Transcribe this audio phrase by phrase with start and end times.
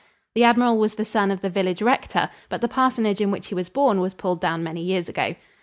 [0.33, 3.53] The admiral was the son of the village rector, but the parsonage in which he
[3.53, 5.35] was born was pulled down many years ago.